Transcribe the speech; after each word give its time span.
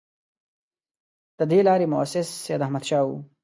د 1.37 1.39
دې 1.51 1.59
لارې 1.67 1.85
مؤسس 1.93 2.27
سیداحمدشاه 2.45 3.03
وو. 3.07 3.17